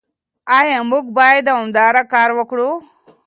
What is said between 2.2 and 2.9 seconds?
وکړو؟